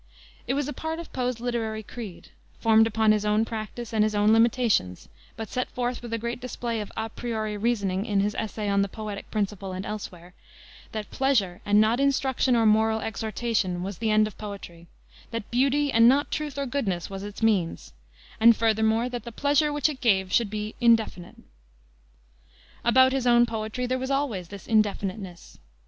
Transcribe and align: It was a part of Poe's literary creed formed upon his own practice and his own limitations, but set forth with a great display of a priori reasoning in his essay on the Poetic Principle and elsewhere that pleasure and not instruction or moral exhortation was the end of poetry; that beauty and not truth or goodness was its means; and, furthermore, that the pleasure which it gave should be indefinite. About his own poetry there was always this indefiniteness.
It 0.47 0.55
was 0.55 0.67
a 0.67 0.73
part 0.73 0.97
of 0.97 1.13
Poe's 1.13 1.39
literary 1.39 1.83
creed 1.83 2.29
formed 2.59 2.87
upon 2.87 3.11
his 3.11 3.23
own 3.23 3.45
practice 3.45 3.93
and 3.93 4.03
his 4.03 4.15
own 4.15 4.31
limitations, 4.33 5.07
but 5.37 5.47
set 5.47 5.69
forth 5.69 6.01
with 6.01 6.11
a 6.11 6.17
great 6.17 6.41
display 6.41 6.81
of 6.81 6.91
a 6.97 7.07
priori 7.07 7.55
reasoning 7.55 8.07
in 8.07 8.19
his 8.19 8.33
essay 8.33 8.67
on 8.67 8.81
the 8.81 8.89
Poetic 8.89 9.29
Principle 9.29 9.73
and 9.73 9.85
elsewhere 9.85 10.33
that 10.91 11.11
pleasure 11.11 11.61
and 11.67 11.79
not 11.79 11.99
instruction 11.99 12.55
or 12.55 12.65
moral 12.65 12.99
exhortation 12.99 13.83
was 13.83 13.99
the 13.99 14.09
end 14.09 14.25
of 14.25 14.39
poetry; 14.39 14.87
that 15.29 15.51
beauty 15.51 15.91
and 15.91 16.09
not 16.09 16.31
truth 16.31 16.57
or 16.57 16.65
goodness 16.65 17.07
was 17.07 17.21
its 17.21 17.43
means; 17.43 17.93
and, 18.39 18.57
furthermore, 18.57 19.07
that 19.07 19.23
the 19.23 19.31
pleasure 19.31 19.71
which 19.71 19.87
it 19.87 20.01
gave 20.01 20.33
should 20.33 20.49
be 20.49 20.73
indefinite. 20.81 21.35
About 22.83 23.11
his 23.11 23.27
own 23.27 23.45
poetry 23.45 23.85
there 23.85 23.99
was 23.99 24.09
always 24.09 24.47
this 24.47 24.65
indefiniteness. 24.67 25.59